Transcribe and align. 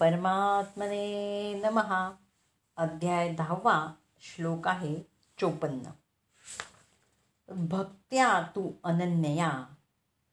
परमात्मने 0.00 1.54
नमहा 1.54 2.12
अध्याय 2.76 3.34
दहावा 3.34 3.94
श्लोक 4.20 4.68
आहे 4.68 4.96
चोपन्न. 5.38 5.90
भक्त्या 7.68 8.42
तू 8.42 8.72
अनन्यया 8.84 9.66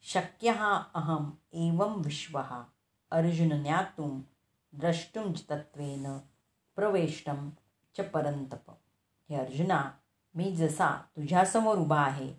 शक्य 0.01 0.49
अहम 0.95 1.31
एवं 1.53 2.01
विश्व. 2.01 2.39
अर्जुन 3.11 3.63
ज्ञातुं 3.63 4.21
द्रष्टुं 4.73 5.33
च 5.33 5.43
तत्त्वेन 5.49 6.17
प्रवेष्टम 6.75 7.49
च 7.97 8.01
परंतप 8.01 8.71
हे 9.29 9.35
अर्जुना 9.35 9.91
मी 10.35 10.55
जसा 10.55 10.95
तुझ्यासमोर 11.15 11.77
उभा 11.77 12.01
आहे 12.01 12.33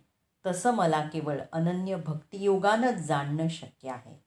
तसं 0.46 0.74
मला 0.74 1.08
केवळ 1.08 1.40
अनन्य 1.52 1.96
भक्तियोगानंच 1.96 2.95
जाणणं 2.95 3.48
शक्य 3.48 3.90
आहे. 3.90 4.25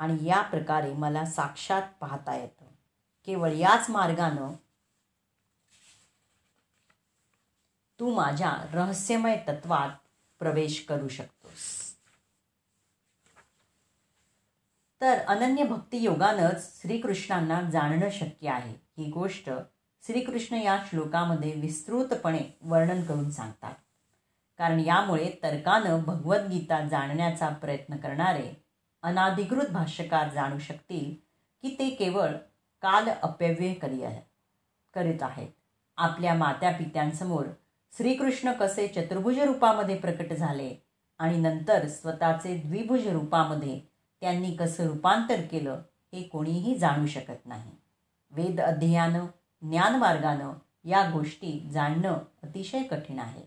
आणि 0.00 0.16
या 0.24 0.42
प्रकारे 0.42 0.92
मला 0.92 1.24
साक्षात 1.26 1.82
पाहता 2.00 2.36
येतं. 2.36 2.64
केवळ 3.24 3.52
याच 3.52 3.90
मार्गानं 3.90 4.52
तू 8.00 8.14
माझ्या 8.14 8.56
रहस्यमय 8.72 9.36
तत्वात 9.48 10.08
प्रवेश 10.38 10.86
करू 10.88 11.08
शकतोस. 11.08 11.94
तर 15.00 15.18
अनन्य 15.18 15.64
भक्ती 15.64 15.98
योगानंच 15.98 16.82
श्रीकृष्णांना 16.82 17.62
जाणणं 17.70 18.10
शक्य 18.10 18.48
आहे. 18.48 18.74
ही 18.98 19.10
गोष्ट 19.10 19.50
श्रीकृष्ण 20.06 20.56
या 20.56 20.84
श्लोकामध्ये 20.88 21.60
विस्तृतपणे 21.60 22.58
वर्णन 22.60 23.04
करून 23.04 23.30
सांगतात. 23.30 23.74
कारण 24.58 24.80
यामुळे 24.80 25.32
तर्कानं 25.42 26.02
भगवद्गीता 26.02 26.88
जाणण्याचा 26.88 27.48
प्रयत्न 27.48 27.96
करणारे 27.96 28.69
अनाधिकृत 29.02 29.68
भाष्यकार 29.70 30.28
जाणू 30.28 30.58
शकतील 30.58 31.14
की 31.62 31.76
ते 31.78 31.90
केवळ 31.90 32.32
काल 32.82 33.08
अपव्यय 33.22 33.74
करी 33.74 34.00
करीत 34.94 35.22
आहेत. 35.22 35.48
आपल्या 35.96 36.34
मात्या 36.34 36.70
पित्यांसमोर 36.70 37.44
श्रीकृष्ण 37.96 38.52
कसे 38.52 38.88
चतुर्भुज 38.88 39.38
रूपामध्ये 39.38 39.98
प्रकट 39.98 40.32
झाले 40.32 40.74
आणि 41.18 41.36
नंतर 41.36 41.88
स्वतःचे 41.88 42.56
द्विभुज 42.58 43.06
रूपामध्ये 43.06 43.80
त्यांनी 44.20 44.56
कसं 44.56 44.86
रूपांतर 44.86 45.40
केलं 45.50 45.82
हे 46.12 46.22
कोणीही 46.22 46.78
जाणू 46.78 47.06
शकत 47.06 47.46
नाही. 47.46 47.72
वेद 48.30 48.60
अध्ययानं 48.60 49.26
ज्ञानमार्गानं 49.62 50.52
या 50.84 51.10
गोष्टी 51.10 51.68
जाणणं 51.72 52.18
अतिशय 52.42 52.82
कठीण 52.82 53.18
आहे. 53.18 53.42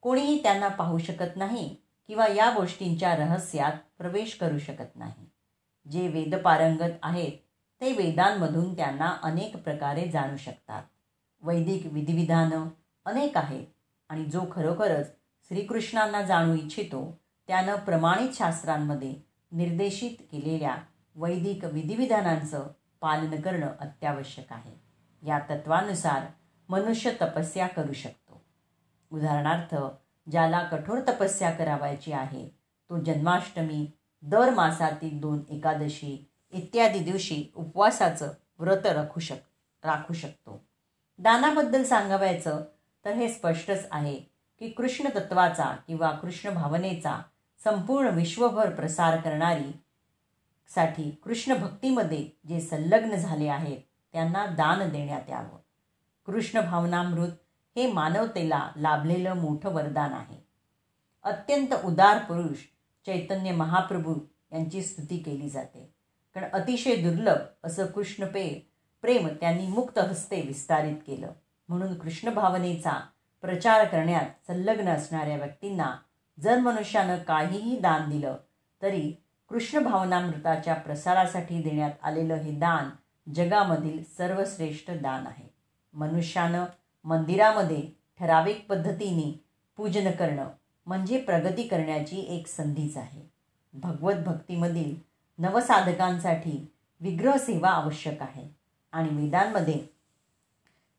कोणीही 0.00 0.42
त्यांना 0.42 0.68
पाहू 0.68 0.98
शकत 0.98 1.36
नाही 1.36 1.76
किंवा 2.06 2.26
या 2.26 2.50
गोष्टींच्या 2.50 3.16
रहस्यात 3.16 3.72
प्रवेश 3.98 4.38
करू 4.40 4.58
शकत 4.58 4.96
नाही. 4.96 5.26
जे 5.90 6.08
वेदपारंगत 6.08 6.92
आहेत 7.02 7.32
ते 7.80 7.92
वेदांमधून 7.92 8.76
त्यांना 8.76 9.16
अनेक 9.22 9.56
प्रकारे 9.56 10.08
जाणू 10.08 10.36
शकतात. 10.36 10.82
वैदिक 11.40 11.86
विधिविधानं 11.86 12.68
अनेक 13.04 13.36
आहेत 13.36 13.66
आणि 14.08 14.24
जो 14.24 14.42
खरोखरच 14.52 15.06
श्रीकृष्णांना 15.48 16.22
जाणू 16.22 16.54
इच्छितो 16.54 17.20
त्यानं 17.46 17.76
प्रमाणित 17.76 18.30
शास्त्रांमध्ये 18.34 19.14
निर्देशित 19.52 20.10
केलेल्या 20.32 20.76
वैदिक 21.14 21.64
विधिविधानांचं 21.64 22.66
पालन 23.00 23.40
करणं 23.40 23.68
अत्यावश्यक 23.80 24.52
आहे. 24.52 24.82
या 25.26 25.38
तत्वानुसार 25.38 26.22
मनुष्य 26.68 27.10
तपस्या 27.22 27.66
करू 27.66 27.92
शकतो. 27.92 28.44
उदाहरणार्थ 29.12 29.74
ज्याला 30.30 30.62
कठोर 30.62 31.00
तपस्या 31.00 31.50
करावायची 31.50 32.12
आहे. 32.12 32.48
तो 32.90 33.02
जन्माष्टमी 33.02 33.86
दर 34.22 34.50
मासातील 34.50 35.20
दोन 35.20 35.42
एकादशी 35.50 36.30
इत्यादी 36.52 36.98
दिवशी 36.98 37.44
उपवासाचं 37.56 38.32
व्रत 38.58 38.86
राखू 38.86 39.20
शक 39.20 39.36
राखू 39.84 40.14
शकतो. 40.14 40.64
दानाबद्दल 41.18 41.82
सांगावायचं 41.84 42.64
तर 43.04 43.12
हे 43.12 43.28
स्पष्टच 43.28 43.86
आहे 43.90 44.16
की 44.58 44.68
कृष्ण 44.68 45.08
तत्वाचा 45.08 45.76
किंवा 45.86 46.10
कृष्ण 46.10 46.50
भावनेचा 46.50 47.22
संपूर्ण 47.64 48.08
विश्वभर 48.08 48.70
प्रसार 48.70 49.16
करणारी 49.16 49.72
साठी 50.74 51.10
कृष्ण 51.10 51.54
भक्तीमध्ये 51.54 52.28
जे 52.48 52.60
संलग्न 52.60 53.16
झाले 53.16 53.48
आहेत 53.48 53.78
त्यांना 54.12 54.46
दान 54.46 54.88
देण्यात 54.88 55.30
यावं. 55.30 55.58
कृष्ण 56.26 56.60
भावनामृत 56.60 57.28
हे 57.76 57.92
मानवतेला 57.92 58.70
लाभलेलं 58.76 59.36
मोठं 59.36 59.74
वरदान 59.74 60.12
आहे. 60.12 60.46
अत्यंत 61.22 61.74
उदार 61.84 62.18
पुरुष 62.18 62.58
चैतन्य 63.06 63.50
महाप्रभू 63.50 64.14
यांची 64.52 64.82
स्तुती 64.82 65.18
केली 65.18 65.48
जाते. 65.48 65.94
कारण 66.34 66.50
अतिशय 66.50 66.96
दुर्लभ 66.96 67.38
असं 67.64 67.86
कृष्णपे 67.86 68.70
प्रेम 69.02 69.28
त्यांनी 69.28 69.66
मुक्त 69.66 69.98
हस्ते 69.98 70.40
विस्तारित 70.40 70.96
केलं. 71.06 71.30
म्हणून 71.68 71.98
कृष्ण 71.98 72.30
भावनेचा 72.30 73.00
प्रचार 73.42 73.84
करण्यात 73.84 74.24
संलग्न 74.46 74.88
असणाऱ्या 74.88 75.36
व्यक्तींना 75.36 75.96
जर 76.40 76.58
मनुष्यानं 76.58 77.18
काहीही 77.18 77.78
दान 77.78 78.10
दिलं 78.10 78.36
तरी 78.82 79.12
कृष्ण 79.48 79.78
भावनामृताच्या 79.78 80.74
प्रसारासाठी 80.74 81.62
देण्यात 81.62 81.90
आलेलं 82.02 82.34
हे 82.34 82.52
दान 82.52 82.90
जगामधील 83.34 84.04
सर्वश्रेष्ठ 84.04 84.90
दान 84.90 85.26
आहे. 85.26 85.54
मनुष्यानं 85.92 86.64
मंदिरामध्ये 87.04 87.82
ठराविक 88.20 88.66
पद्धतीने 88.68 89.30
पूजन 89.78 90.10
करणं 90.10 90.48
म्हणजे 90.86 91.20
प्रगती 91.20 91.66
करण्याची 91.68 92.20
एक 92.28 92.46
संधीच 92.46 92.96
आहे. 92.96 93.20
भगवत 93.74 94.24
भक्तीमधील 94.26 94.94
नवसाधकांसाठी 95.38 96.58
विग्रह 97.00 97.36
सेवा 97.36 97.70
आवश्यक 97.70 98.22
आहे. 98.22 98.48
आणि 98.92 99.08
वेदांमध्ये 99.08 99.78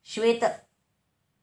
श्वेत 0.06 0.44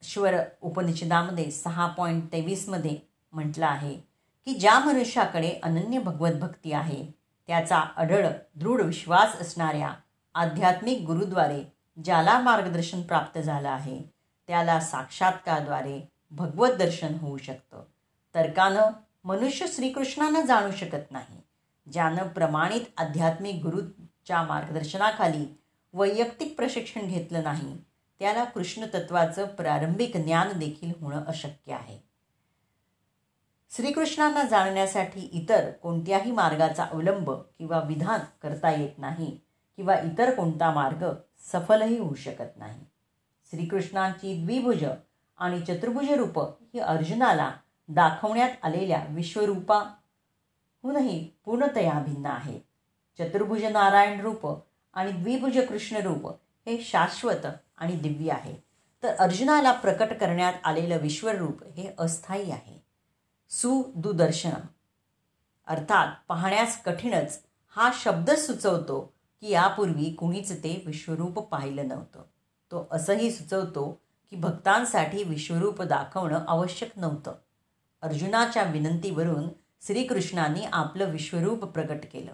श्वर 0.03 0.35
उपनिषदामध्ये 0.61 1.49
सहा 1.51 1.87
पॉईंट 1.87 2.31
तेवीसमध्ये 2.31 2.95
म्हटलं 3.33 3.65
आहे 3.65 3.93
की 4.47 4.53
ज्या 4.53 4.79
मनुष्याकडे 4.79 5.49
अनन्य 5.63 5.99
भगवत 5.99 6.39
भक्ती 6.39 6.71
आहे 6.71 7.05
त्याचा 7.49 7.79
अढळ 7.95 8.27
दृढ 8.55 8.81
विश्वास 8.81 9.35
असणाऱ्या 9.41 9.93
आध्यात्मिक 10.35 11.01
गुरुद्वारे 11.05 11.63
ज्याला 12.03 12.39
मार्गदर्शन 12.39 13.01
प्राप्त 13.01 13.39
झालं 13.39 13.69
आहे 13.69 14.01
त्याला 14.51 14.79
साक्षात्कारद्वारे 14.79 16.11
भगवत 16.31 16.75
दर्शन 16.75 17.13
होऊ 17.13 17.37
शकतं. 17.37 17.83
तर्कानं 18.35 18.89
मनुष्य 19.23 19.67
श्रीकृष्णानं 19.67 20.41
जाणू 20.41 20.71
शकत 20.71 21.11
नाही 21.11 21.41
ज्यानं 21.91 22.27
प्रमाणित 22.27 22.81
आध्यात्मिक 22.97 23.63
गुरुच्या 23.63 24.41
मार्गदर्शनाखाली 24.43 25.45
वैयक्तिक 25.93 26.55
प्रशिक्षण 26.57 27.07
घेतलं 27.07 27.43
नाही 27.43 27.77
त्याला 28.19 28.43
कृष्ण 28.43 28.85
तत्वाचं 28.85 29.45
प्रारंभिक 29.45 30.17
ज्ञान 30.17 30.51
देखील 30.59 30.91
होणं 31.01 31.25
अशक्य 31.25 31.73
आहे. 31.73 31.97
श्रीकृष्णांना 33.75 34.43
जाणण्यासाठी 34.43 35.19
इतर 35.19 35.71
कोणत्याही 35.71 36.31
मार्गाचा 36.31 36.83
अवलंब 36.83 37.31
किंवा 37.31 37.79
विधान 37.79 38.19
करता 38.41 38.71
येत 38.71 38.99
नाही 38.99 39.39
किंवा 39.75 39.95
इतर 39.95 40.35
कोणता 40.35 40.71
मार्ग 40.71 41.05
सफलही 41.51 41.97
होऊ 41.97 42.15
शकत 42.15 42.57
नाही. 42.57 42.85
श्रीकृष्णांची 43.51 44.43
द्विभुज 44.43 44.83
आणि 45.37 45.61
चतुर्भुज 45.61 46.09
रूप 46.09 46.39
ही 46.39 46.79
अर्जुनाला 46.79 47.51
दाखवण्यात 47.87 48.49
आलेल्या 48.63 49.05
विश्वरूपाहूनही 49.09 51.29
पूर्णतया 51.45 51.99
भिन्न 51.99 52.25
आहे. 52.25 52.59
चतुर्भुज 53.19 53.63
नारायण 53.63 54.21
रूप 54.21 54.63
आणि 54.93 55.11
द्विभुज 55.11 55.57
कृष्ण 55.57 55.97
रूप 55.97 56.35
हे 56.65 56.81
शाश्वत 56.81 57.47
आणि 57.77 57.95
दिव्य 57.95 58.31
आहे. 58.31 58.55
तर 59.03 59.15
अर्जुनाला 59.15 59.71
प्रकट 59.71 60.13
करण्यात 60.13 60.53
आलेलं 60.63 60.97
विश्वरूप 60.97 61.63
हे 61.63 61.95
अस्थायी 61.99 62.51
आहे. 62.51 62.83
सुदुदर्शन. 63.49 64.53
अर्थात 65.67 66.07
पाहण्यास 66.27 66.83
कठीणच 66.83 67.43
हा 67.75 67.91
शब्द 67.93 68.31
सुचवतो 68.31 69.13
की 69.41 69.49
यापूर्वी 69.49 70.13
कुणीच 70.13 70.51
ते 70.51 70.83
विश्वरूप 70.85 71.39
पाहिलं 71.39 71.87
नव्हतं. 71.87 72.23
तो 72.71 72.87
असंही 72.91 73.31
सुचवतो 73.31 74.01
की 74.29 74.35
भक्तांसाठी 74.35 75.23
विश्वरूप 75.23 75.81
दाखवणं 75.81 76.45
आवश्यक 76.47 76.91
नव्हतं. 76.95 77.33
अर्जुनाच्या 78.01 78.63
विनंतीवरून 78.63 79.49
श्रीकृष्णांनी 79.81 80.65
आपलं 80.73 81.05
विश्वरूप 81.05 81.63
प्रकट 81.63 81.99
केलं. 82.13 82.33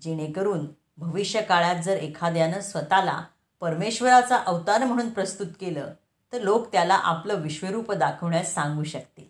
जेणेकरून 0.00 0.66
भविष्यकाळात 0.96 1.82
जर 1.82 1.96
एखाद्यानं 1.96 2.60
स्वतःला 2.60 3.24
परमेश्वराचा 3.60 4.36
अवतार 4.36 4.84
म्हणून 4.84 5.10
प्रस्तुत 5.10 5.46
केलं 5.60 5.94
तर 6.32 6.40
लोक 6.40 6.72
त्याला 6.72 6.94
आपलं 6.94 7.34
विश्वरूप 7.34 7.92
दाखवण्यास 7.92 8.54
सांगू 8.54 8.84
शकतील. 8.84 9.24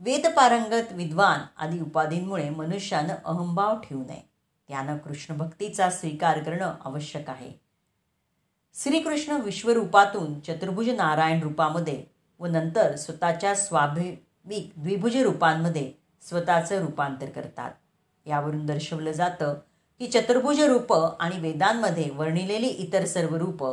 वेदपारंगत 0.00 0.92
विद्वान 0.92 1.40
आदी 1.56 1.80
उपाधींमुळे 1.80 2.50
मनुष्यानं 2.50 3.14
अहंभाव 3.24 3.80
ठेवू 3.80 4.04
नये. 4.04 4.30
त्यानं 4.68 4.98
कृष्णभक्तीचा 4.98 5.90
स्वीकार 5.90 6.42
करणं 6.42 6.74
आवश्यक 6.84 7.30
आहे. 7.30 7.69
श्रीकृष्ण 8.74 9.32
विश्वरूपातून 9.32 10.38
चतुर्भुज 10.40 10.88
नारायण 10.88 11.42
रूपामध्ये 11.42 12.04
व 12.38 12.46
नंतर 12.46 12.96
स्वतःच्या 12.96 13.54
स्वाभाविक 13.54 14.72
द्विभुज 14.76 15.16
रूपांमध्ये 15.16 15.92
स्वतःचं 16.22 16.80
रूपांतर 16.80 17.30
करतात. 17.30 17.70
यावरून 18.26 18.66
दर्शवलं 18.66 19.12
जातं 19.12 19.54
की 19.98 20.06
चतुर्भुज 20.06 20.60
रूप 20.60 20.92
आणि 21.20 21.40
वेदांमध्ये 21.40 22.08
वर्णिलेली 22.12 22.66
इतर 22.66 23.04
सर्व 23.04 23.36
रूप 23.36 23.64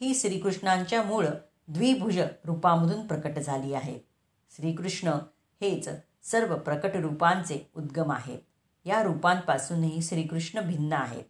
ही 0.00 0.14
श्रीकृष्णांच्या 0.14 1.02
मूळ 1.02 1.26
द्विभुज 1.68 2.18
रूपामधून 2.18 3.06
प्रकट 3.06 3.38
झाली 3.38 3.74
आहेत. 3.74 4.00
श्रीकृष्ण 4.56 5.08
हेच 5.62 5.88
सर्व 6.22 6.54
प्रकट 6.54 6.96
रूपांचे 6.96 7.70
उद्गम 7.76 8.12
आहेत. 8.12 8.38
या 8.84 9.02
रूपांपासूनही 9.02 10.02
श्रीकृष्ण 10.02 10.60
भिन्न 10.60 10.92
आहेत. 10.92 11.24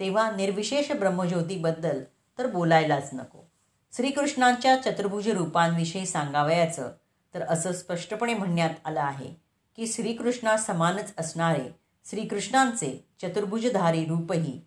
तेव्हा 0.00 0.30
निर्विशेष 0.30 0.92
ब्रह्मज्योतीबद्दल 0.92 2.02
तर 2.38 2.46
बोलायलाच 2.46 3.10
नको. 3.12 3.50
श्रीकृष्णांच्या 3.92 4.76
चतुर्भुज 4.76 5.28
रूपांविषयी 5.28 6.06
सांगावयाचं 6.06 6.90
तर 7.34 7.42
असं 7.42 7.72
स्पष्टपणे 7.72 8.34
म्हणण्यात 8.34 8.70
आलं 8.84 9.00
आहे 9.00 9.34
की 9.76 9.86
श्रीकृष्णा 9.86 10.56
समानच 10.56 11.12
असणारे 11.18 11.68
श्रीकृष्णांचे 12.10 13.08
चतुर्भुजधारी 13.22 14.04
रूपही 14.04 14.60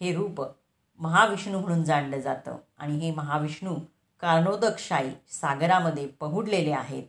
हे 0.00 0.14
रूप 0.14 0.42
महाविष्णू 0.98 1.58
म्हणून 1.58 1.84
जाणलं 1.84 2.20
जातं 2.20 2.56
आणि 2.78 2.98
हे 2.98 3.10
महाविष्णू 3.10 3.74
कारणोदकशाही 4.20 5.10
सागरामध्ये 5.28 6.06
पहुडलेले 6.06 6.72
आहेत 6.72 7.04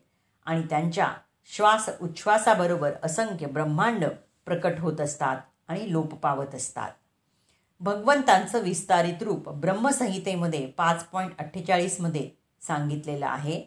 आणि 0.46 0.62
त्यांच्या 0.70 1.08
श्वास 1.46 1.90
उच्छ्वासाबरोबर 2.02 2.92
असंख्य 3.04 3.46
ब्रह्मांड 3.46 4.06
प्रकट 4.46 4.80
होत 4.80 5.02
असतात 5.02 5.38
आणि 5.68 5.92
लोप 5.92 6.16
पावत 6.16 6.56
असतात. 6.56 6.92
भगवंतांचं 7.82 8.60
विस्तारित 8.60 9.24
रूप 9.24 9.50
ब्रह्मसंहितेमध्ये 9.50 10.66
पाच 10.66 11.04
पॉईंट 11.04 11.32
अठ्ठेचाळीसमध्ये 11.40 12.30
सांगितलेलं 12.62 13.26
आहे 13.26 13.64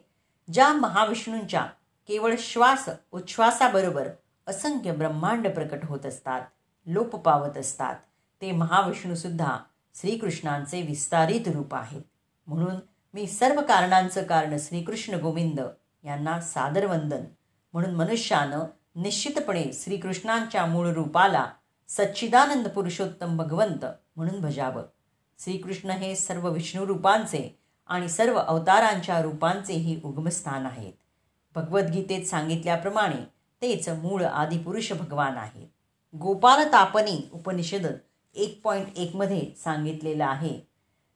ज्या 0.53 0.73
महाविष्णूंच्या 0.73 1.67
केवळ 2.09 2.35
श्वास 2.39 2.89
उच्छ्वासाबरोबर 3.13 4.09
असंख्य 4.47 4.93
ब्रह्मांड 4.93 5.49
प्रकट 5.49 5.85
होत 5.85 6.07
असतात 6.07 6.43
लोप 6.87 7.17
पावत 7.17 7.57
असतात 7.57 7.95
ते 8.43 8.53
महाविष्णूसुद्धा 8.53 9.59
श्रीकृष्णांचे 9.95 10.83
विस्तारित 10.83 11.49
रूप 11.49 11.75
आहेत. 11.75 12.03
म्हणून 12.47 12.75
मी 13.15 13.27
सर्व 13.27 13.61
कारणांचं 13.61 14.23
कारण 14.23 14.57
श्रीकृष्ण 14.61 15.15
गोविंद 15.15 15.61
यांना 16.05 16.41
सादर 16.41 16.87
वंदन 16.87 17.25
म्हणून 17.73 17.95
मनुष्यानं 17.95 18.65
निश्चितपणे 18.97 19.65
श्रीकृष्णांच्या 19.73 20.67
मूळ 20.67 20.89
रूपाला 20.89 21.47
सच्चिदानंद 21.89 22.69
पुरुषोत्तम 22.69 23.37
भगवंत 23.37 23.85
म्हणून 24.17 24.41
भजावं. 24.41 24.83
श्रीकृष्ण 25.39 25.91
हे 25.91 26.15
सर्व 26.17 26.49
विष्णू 26.51 26.87
रूपांचे 26.87 27.59
आणि 27.87 28.09
सर्व 28.09 28.39
अवतारांच्या 28.39 29.23
रूपांचेही 29.23 30.01
उगमस्थान 30.05 30.67
आहेत. 30.67 30.93
भगवद्गीतेत 31.55 32.25
सांगितल्याप्रमाणे 32.25 33.25
तेच 33.63 33.89
मूळ 33.89 34.25
आदिपुरुष 34.25 34.93
भगवान 34.93 35.37
आहेत. 35.37 35.67
गोपाल 36.17 36.73
तापनी 36.73 37.29
उपनिषद 37.33 37.87
एक 38.35 38.61
पॉईंट 38.65 38.87
एकमध्ये 38.97 39.53
सांगितलेलं 39.65 40.25
आहे 40.25 40.61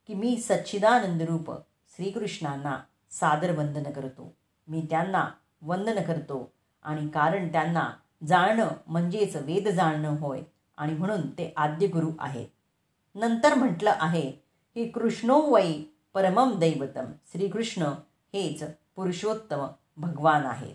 की 0.07 0.15
मी 0.15 0.39
सच्चिदानंद 0.41 1.23
रूप 1.23 1.53
श्रीकृष्णांना 1.97 2.79
सादर 3.11 3.59
वंदन 3.59 3.83
करतो. 3.83 4.35
मी 4.69 4.87
त्यांना 4.91 5.29
वंदन 5.63 6.03
करतो 6.03 6.53
आणि 6.83 7.09
कारण 7.09 7.53
त्यांना 7.53 7.91
जाणणं 8.27 8.69
म्हणजेच 8.87 9.37
वेद 9.37 9.69
जाणणं 9.69 10.19
होय. 10.19 10.41
आणि 10.77 10.95
म्हणून 10.95 11.29
ते 11.31 11.53
आद्य 11.57 11.87
गुरु 11.87 12.11
आहेत 12.19 12.47
नंतर 13.15 13.55
म्हटलं 13.55 13.95
आहे 13.99 14.31
की 14.77 14.89
कृष्णो 14.89 15.41
वै 15.53 15.73
परमम 16.15 16.59
दैवतम. 16.59 17.13
श्रीकृष्ण 17.33 17.83
हेच 18.35 18.63
पुरुषोत्तम 18.97 19.67
भगवान 19.97 20.47
आहेत. 20.47 20.75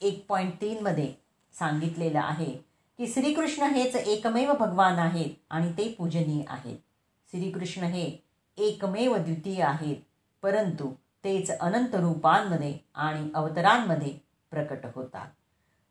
एक 0.00 0.24
पॉईंट 0.28 0.60
तीनमध्ये 0.60 1.12
सांगितलेलं 1.54 2.20
आहे 2.20 2.50
की 2.98 3.06
श्रीकृष्ण 3.06 3.62
हेच 3.62 3.96
एकमेव 3.96 4.52
भगवान 4.52 4.98
आहेत 4.98 5.34
आणि 5.50 5.72
ते 5.72 5.88
पूजनीय 5.98 6.42
आहेत. 6.48 6.76
श्रीकृष्ण 7.30 7.84
हे 7.84 8.10
एकमेव 8.58 9.16
द्वितीय 9.16 9.62
आहेत 9.62 9.96
परंतु 10.42 10.92
तेच 11.24 11.50
अनंत 11.50 11.94
रूपांमध्ये 11.94 12.76
आणि 12.94 13.28
अवतरांमध्ये 13.34 14.12
प्रकट 14.50 14.86
होतात. 14.94 15.26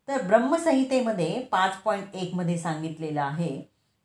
तर 0.07 0.21
ब्रह्मसंहितेमध्ये 0.21 1.39
पाच 1.51 1.77
पॉईंट 1.77 2.15
एकमध्ये 2.15 2.57
सांगितलेलं 2.57 3.21
आहे 3.21 3.55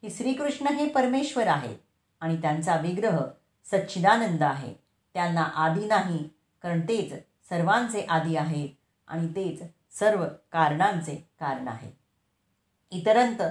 की 0.03 0.11
श्रीकृष्ण 0.11 0.67
हे 0.67 0.89
परमेश्वर 0.89 1.47
आहेत 1.47 1.77
आणि 2.21 2.37
त्यांचा 2.37 2.77
विग्रह 2.77 3.19
सच्चिदानंद 3.67 4.43
आहे. 4.43 4.73
त्यांना 5.15 5.43
आदी 5.43 5.87
नाही 5.87 6.29
कारण 6.63 6.81
तेच 6.81 7.13
सर्वांचे 7.49 8.01
आदी 8.01 8.37
आहेत 8.37 8.69
आणि 9.09 9.29
तेच 9.29 9.63
सर्व 9.99 10.25
कारणांचे 10.53 11.15
कारण 11.41 11.69
आहे 11.69 11.91
इतरंत 12.93 13.43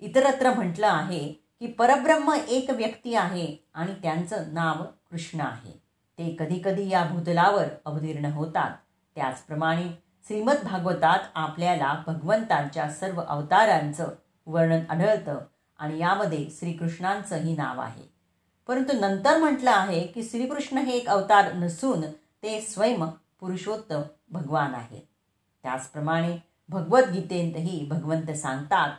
इतरत्र 0.00 0.52
म्हटलं 0.54 0.86
आहे 0.86 1.28
की 1.60 1.66
परब्रह्म 1.66 2.32
एक 2.48 2.70
व्यक्ती 2.70 3.14
आहे 3.14 3.46
आणि 3.74 3.92
त्यांचं 4.02 4.54
नाव 4.54 4.82
कृष्ण 5.10 5.40
आहे. 5.40 5.70
ते 6.18 6.34
कधीकधी 6.38 6.88
या 6.88 7.04
भूतलावर 7.04 7.66
अवतीर्ण 7.84 8.24
होतात. 8.24 8.70
त्याचप्रमाणे 9.16 9.88
श्रीमद 10.26 10.56
भागवतात 10.64 11.18
आपल्याला 11.34 12.02
भगवंतांच्या 12.06 12.90
सर्व 12.90 13.20
अवतारांचं 13.20 14.08
वर्णन 14.46 14.80
आढळतं 14.88 15.38
आणि 15.78 15.98
यामध्ये 15.98 16.46
श्रीकृष्णांचंही 16.50 17.56
नाव 17.56 17.80
आहे. 17.80 18.02
परंतु 18.68 19.00
नंतर 19.00 19.36
म्हटलं 19.38 19.70
आहे 19.70 20.06
की 20.06 20.22
श्रीकृष्ण 20.22 20.78
हे 20.78 20.92
एक 20.92 21.08
अवतार 21.08 21.52
नसून 21.52 22.00
ते 22.42 22.60
स्वयं 22.60 23.06
पुरुषोत्तम 23.40 24.00
भगवान 24.30 24.74
आहेत 24.74 25.02
त्याचप्रमाणे 25.62 26.36
भगवद्गीतेतही 26.68 27.86
भगवंत 27.90 28.30
सांगतात 28.30 28.90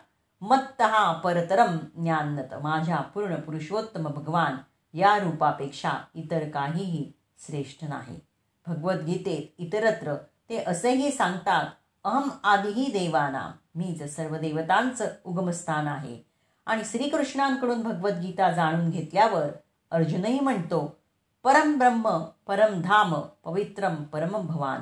मत्त 0.42 0.82
परतरम 1.24 1.78
ज्ञानत 1.96 2.56
माझ्या 2.64 2.98
पूर्ण 2.98 3.36
पुरुषोत्तम 3.36 4.04
भगवान 4.04 4.56
या 4.98 5.18
रूपापेक्षा 5.18 5.92
इतर 6.16 6.50
काहीही 6.50 7.12
श्रेष्ठ 7.48 7.86
नाही. 7.90 8.20
भगवद्गीतेत 8.68 9.62
इतरत्र 9.62 10.16
ते 10.50 10.64
असेही 10.68 11.12
सांगतात 11.12 11.66
अहम 12.04 12.30
आदिही 12.44 12.92
देवाना 12.92 13.52
मीच 13.76 14.16
सर्व 14.16 14.38
देवतांचं 14.38 15.08
उगमस्थान 15.26 15.88
आहे. 15.88 16.28
आणि 16.66 16.84
श्रीकृष्णांकडून 16.86 17.82
भगवद्गीता 17.82 18.52
जाणून 18.52 18.90
घेतल्यावर 18.90 19.48
अर्जुनही 19.92 20.40
म्हणतो 20.40 20.98
परम 21.44 21.78
ब्रह्म 21.78 22.26
परम 22.48 22.82
धाम 22.82 23.14
पवित्रम 23.44 23.96
परम 23.96 24.48
भवान. 24.48 24.82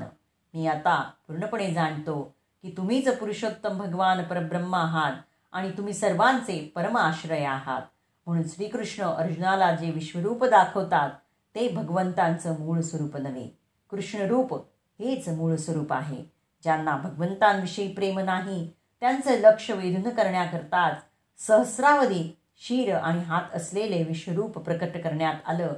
मी 0.54 0.68
आता 0.68 1.12
पूर्णपणे 1.28 1.74
जाणतो 1.74 2.36
की 2.62 2.74
तुम्हीच 2.78 3.18
पुरुषोत्तम 3.18 3.78
भगवान 3.78 4.24
परब्रह्म 4.24 4.76
आहात 4.76 5.14
आणि 5.52 5.72
तुम्ही 5.72 5.94
सर्वांचे 5.94 6.72
परम 6.76 6.98
आश्रय 6.98 7.44
आहात. 7.44 7.82
म्हणून 8.26 8.48
श्रीकृष्ण 8.48 9.04
अर्जुनाला 9.04 9.76
जे 9.76 9.92
विश्वरूप 9.92 10.46
दाखवतात 10.46 11.10
ते 11.56 11.70
भगवंतांचं 11.70 12.60
मूळ 12.60 12.80
स्वरूप 12.80 13.18
नव्हे. 13.18 13.48
कृष्णरूप 13.92 14.75
हेच 15.00 15.30
मूळ 15.30 15.56
स्वरूप 15.56 15.94
आहे. 15.94 16.24
ज्यांना 16.64 16.98
भगवंतांविषयी 16.98 17.94
प्रेम 17.94 18.20
नाही 18.20 18.70
त्यांचं 19.00 19.32
लक्ष 19.32 19.72
वेधून 19.72 20.10
करण्याकरताच 20.10 20.98
सहस्रावधी 21.38 22.38
शिर 22.58 22.96
आणि 22.96 23.20
हात 23.20 23.56
असलेले 23.56 24.04
विश्वरूप 24.04 24.58
प्रकट 24.58 24.98
करण्यात 24.98 25.36
आलं 25.46 25.74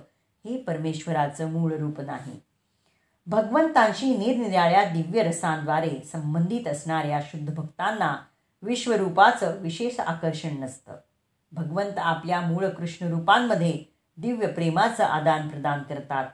हे 0.46 0.58
परमेश्वराचं 0.58 1.52
मूळ 1.52 1.74
रूप 1.74 2.02
नाही. 2.02 2.40
भगवंतांशी 3.28 4.18
निरनिराळ्या 4.18 4.84
दिव्य 4.84 5.24
रसांद्वारे 5.24 6.10
संबंधित 6.12 6.68
असणाऱ्या 6.68 7.22
शुद्ध 7.22 7.54
भक्तांना 7.54 8.16
विश्वरूपाचं 8.62 9.62
विशेष 9.62 10.00
आकर्षण 10.00 10.60
नसतं. 10.60 10.94
भगवंत 11.52 11.98
आपल्या 11.98 12.42
मूळ 12.42 12.68
कृष्णरूपांमध्ये 12.68 13.84
दिव्य 14.18 14.48
प्रेमाचं 14.48 15.04
आदान 15.04 15.48
प्रदान 15.48 15.84
करतात. 15.84 16.26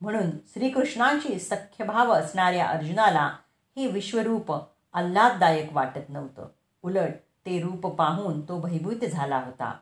म्हणून 0.00 0.30
श्रीकृष्णांशी 0.30 1.38
सख्यभाव 1.38 2.12
असणाऱ्या 2.12 2.66
अर्जुनाला 2.66 3.32
हे 3.76 3.86
विश्वरूप 3.86 4.52
आल्हाददायक 4.92 5.72
वाटत 5.72 6.08
नव्हतं. 6.08 6.46
उलट 6.82 7.10
ते 7.46 7.60
रूप 7.60 7.86
पाहून 7.86 8.40
तो 8.40 8.58
भयभूत 8.58 9.04
झाला 9.04 9.36
होता. 9.36 9.74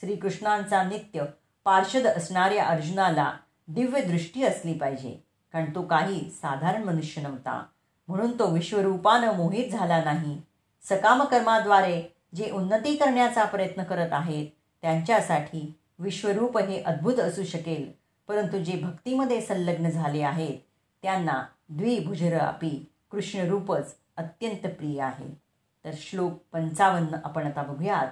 श्रीकृष्णांचा 0.00 0.82
नित्य 0.82 1.24
पार्षद 1.64 2.06
असणाऱ्या 2.06 2.64
अर्जुनाला 2.64 3.32
दिव्य 3.68 4.00
दृष्टी 4.00 4.42
असली 4.42 4.74
पाहिजे 4.74 5.24
कारण 5.52 5.74
तो 5.74 5.82
काही 5.82 6.30
साधारण 6.30 6.82
मनुष्य 6.82 7.22
नव्हता. 7.22 7.64
म्हणून 8.08 8.38
तो 8.38 8.46
विश्वरूपानं 8.46 9.34
मोहित 9.34 9.70
झाला 9.70 10.04
नाही. 10.04 10.42
सकामकर्माद्वारे 10.82 12.16
जे 12.34 12.50
उन्नती 12.50 12.96
करण्याचा 12.96 13.44
प्रयत्न 13.44 13.82
करत 13.82 14.12
आहेत 14.12 14.46
त्यांच्यासाठी 14.82 15.78
विश्वरूप 15.98 16.58
हे 16.58 16.82
अद्भुत 16.82 17.14
असू 17.14 17.44
शकेल. 17.44 18.03
परंतु 18.28 18.58
जे 18.58 18.80
भक्तीमध्ये 18.82 19.40
संलग्न 19.40 19.90
झाले 19.90 20.22
आहेत 20.22 20.58
त्यांना 21.02 21.44
द्विभुजर 21.68 22.40
आपी 22.40 22.92
कृष्णरूपच 23.10 23.94
अत्यंत 24.16 24.74
प्रिय 24.74 25.00
आहे. 25.00 25.40
तर 25.84 25.90
श्लोक 25.94 26.32
पंचावन्न 26.52 27.16
आपण 27.24 27.46
आता 27.46 27.62
बघूयात. 27.62 28.06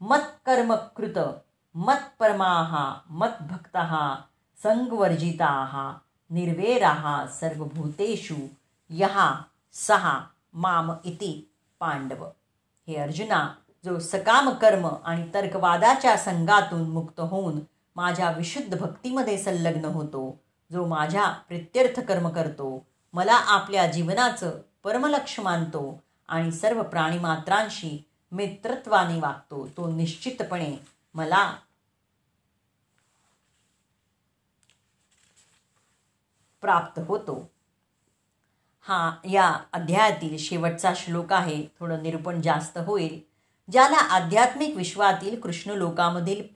मत्कर्म 0.00 0.74
कृत 0.74 1.18
मत 1.74 2.18
परमाहा 2.18 4.20
संगवर्जिता 4.62 5.94
निर्वेरा 6.30 7.26
सर्वभूतेषु 7.40 8.34
यहा 8.90 9.42
सहा 9.72 10.20
माम 10.54 10.92
इति 11.04 11.42
पांडव. 11.80 12.26
हे 12.88 12.96
अर्जुना 12.96 13.54
जो 13.84 13.98
सकाम 13.98 14.50
कर्म 14.50 14.88
आणि 15.04 15.24
तर्कवादाच्या 15.34 16.16
संघातून 16.16 16.88
मुक्त 16.88 17.20
होऊन 17.20 17.60
माझ्या 17.96 18.30
विशुद्ध 18.30 18.78
भक्तीमध्ये 18.78 19.38
संलग्न 19.38 19.84
होतो 19.84 20.38
जो 20.72 20.86
माझ्या 20.86 21.28
प्रित्यर्थ 21.48 22.00
कर्म 22.00 22.28
करतो 22.28 22.86
मला 23.12 23.34
आपल्या 23.34 23.86
जीवनाचं 23.86 24.60
परमलक्ष 24.84 25.40
मानतो 25.40 26.00
आणि 26.28 26.52
सर्व 26.52 26.82
प्राणीमात्रांशी 26.82 28.10
मित्रत्वाने 28.32 29.20
वागतो 29.20 29.66
तो 29.76 29.86
निश्चितपणे 29.88 30.76
मला 31.14 31.56
प्राप्त 36.62 37.00
होतो. 37.06 37.50
हा 38.80 39.16
या 39.30 39.58
अध्यायातील 39.72 40.36
शेवटचा 40.38 40.92
श्लोक 40.96 41.32
आहे 41.32 41.66
थोडं 41.80 42.02
निरूपण 42.02 42.40
जास्त 42.40 42.78
होईल 42.78 43.20
ज्याला 43.72 43.96
आध्यात्मिक 43.96 44.76
विश्वातील 44.76 45.40
कृष्ण 45.40 45.70
लोकामधील 45.70 46.46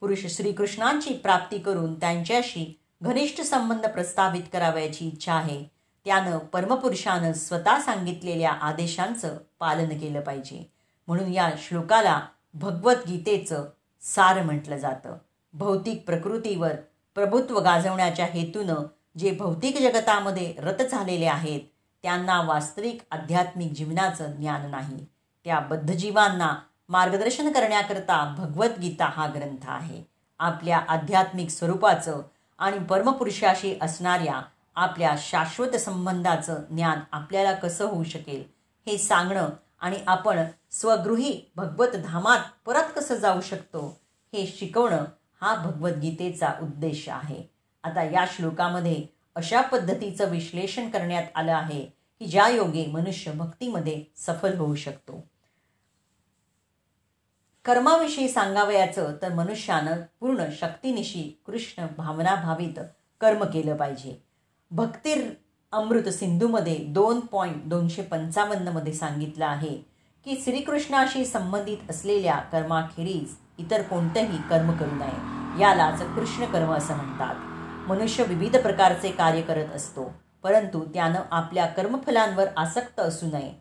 पुरुष 0.00 0.26
श्रीकृष्णांची 0.26 1.14
प्राप्ती 1.14 1.58
करून 1.58 2.00
त्यांच्याशी 2.00 2.80
घनिष्ठ 3.02 3.40
संबंध 3.40 3.86
प्रस्थापित 3.86 4.42
करावयाची 4.52 5.08
इच्छा 5.08 5.34
आहे. 5.34 5.64
त्यानं 6.04 6.38
परमपुरुषानं 6.38 7.32
स्वतः 7.32 7.80
सांगितलेल्या 7.80 8.52
आदेशांचं 8.52 9.38
पालन 9.60 9.88
केलं 9.88 10.20
पाहिजे. 10.20 10.72
म्हणून 11.06 11.32
या 11.32 11.50
श्लोकाला 11.58 12.20
भगवद्गीतेचं 12.54 13.64
सार 14.00 14.42
म्हटलं 14.42 14.76
जातं. 14.76 15.16
भौतिक 15.52 16.06
प्रकृतीवर 16.06 16.72
प्रभुत्व 17.14 17.58
गाजवण्याच्या 17.60 18.26
हेतूनं 18.26 18.74
जे 19.18 19.30
भौतिक 19.30 19.78
जगतामध्ये 19.78 20.54
रत 20.58 20.82
झालेले 20.82 21.26
आहेत 21.26 21.60
त्यांना 22.02 22.40
वास्तविक 22.40 23.00
आध्यात्मिक 23.10 23.72
जीवनाचं 23.72 24.26
ज्ञान 24.26 24.70
नाही. 24.70 25.06
त्या 25.44 25.58
बद्धजीवांना 25.58 26.56
मार्गदर्शन 26.88 27.52
करण्याकरता 27.52 28.34
भगवद्गीता 28.38 29.04
हा 29.04 29.26
ग्रंथ 29.26 29.68
आहे. 29.68 30.02
आपल्या 30.40 30.78
आध्यात्मिक 30.78 31.50
स्वरूपाचं 31.50 32.20
आणि 32.58 32.78
परमपुरुषाशी 32.78 33.74
असणाऱ्या 33.82 34.40
आपल्या 34.74 35.14
शाश्वत 35.18 35.76
संबंधाचं 35.76 36.62
ज्ञान 36.70 37.00
आपल्याला 37.12 37.52
कसं 37.52 37.84
होऊ 37.84 38.04
शकेल 38.04 38.42
हे 38.86 38.98
सांगणं 38.98 39.48
आणि 39.80 39.96
आपण 40.06 40.38
स्वगृही 40.70 41.40
भगवत 41.56 41.96
धामात 42.04 42.40
परत 42.66 42.92
कसं 42.96 43.14
जाऊ 43.14 43.40
शकतो 43.40 43.86
हे 44.32 44.46
शिकवणं 44.46 45.04
हा 45.40 45.54
भगवद्गीतेचा 45.54 46.52
उद्देश 46.62 47.08
आहे. 47.08 47.42
आता 47.84 48.02
या 48.02 48.24
श्लोकामध्ये 48.32 49.04
अशा 49.34 49.60
पद्धतीचं 49.60 50.30
विश्लेषण 50.30 50.88
करण्यात 50.90 51.24
आलं 51.34 51.52
आहे 51.52 51.80
की 52.20 52.26
ज्या 52.26 52.48
योगे 52.48 52.86
मनुष्य 52.86 53.32
भक्तीमध्ये 53.32 54.02
सफल 54.16 54.56
होऊ 54.56 54.74
शकतो. 54.74 55.24
कर्माविषयी 57.66 58.28
सांगावयाचं 58.28 59.12
तर 59.22 59.32
मनुष्यानं 59.34 60.02
पूर्ण 60.20 60.44
शक्तीनिशी 60.60 61.42
कृष्ण 61.46 61.86
भावनाभावित 61.96 62.80
कर्म 63.20 63.44
केलं 63.44 63.76
पाहिजे. 63.76 64.22
भक्तीर 64.70 65.24
अमृत 65.72 66.08
सिंधूमध्ये 66.08 66.76
दोन 66.88 67.20
पॉईंट 67.20 67.64
दोनशे 67.64 68.02
पंचावन्नमध्ये 68.02 68.92
सांगितलं 68.92 69.46
आहे 69.46 69.74
की 70.24 70.40
श्रीकृष्णाशी 70.44 71.24
संबंधित 71.24 71.90
असलेल्या 71.90 72.36
कर्माखेरीज 72.52 73.34
इतर 73.58 73.82
कोणतंही 73.82 74.38
कर्म 74.50 74.72
करू 74.72 74.94
नये. 74.94 75.62
यालाच 75.62 76.02
कृष्ण 76.14 76.44
कर्म 76.44 76.72
असं 76.72 76.96
म्हणतात. 76.96 77.34
मनुष्य 77.88 78.24
विविध 78.24 78.56
प्रकारचे 78.56 79.10
कार्य 79.10 79.40
करत 79.40 79.74
असतो 79.74 80.12
परंतु 80.42 80.84
त्यानं 80.84 81.20
आपल्या 81.30 81.66
कर्मफलांवर 81.66 82.46
आसक्त 82.56 83.00
असू 83.00 83.26
नये. 83.26 83.52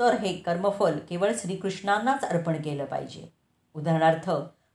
तर 0.00 0.14
हे 0.14 0.32
कर्मफल 0.32 0.98
केवळ 1.10 1.32
श्रीकृष्णांनाच 1.38 2.24
अर्पण 2.24 2.62
केलं 2.62 2.84
पाहिजे. 2.84 3.39
उदाहरणार्थ 3.74 4.30